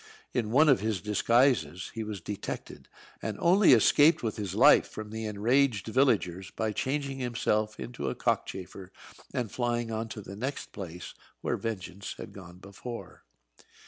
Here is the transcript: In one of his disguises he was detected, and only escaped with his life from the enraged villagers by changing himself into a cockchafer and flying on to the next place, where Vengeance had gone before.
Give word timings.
In 0.33 0.49
one 0.49 0.67
of 0.67 0.79
his 0.79 0.99
disguises 0.99 1.91
he 1.93 2.03
was 2.03 2.21
detected, 2.21 2.87
and 3.21 3.37
only 3.39 3.71
escaped 3.73 4.23
with 4.23 4.35
his 4.35 4.55
life 4.55 4.87
from 4.89 5.11
the 5.11 5.27
enraged 5.27 5.85
villagers 5.85 6.49
by 6.49 6.71
changing 6.71 7.19
himself 7.19 7.79
into 7.79 8.09
a 8.09 8.15
cockchafer 8.15 8.91
and 9.31 9.51
flying 9.51 9.91
on 9.91 10.07
to 10.09 10.21
the 10.23 10.35
next 10.35 10.71
place, 10.71 11.13
where 11.41 11.55
Vengeance 11.55 12.15
had 12.17 12.33
gone 12.33 12.57
before. 12.57 13.25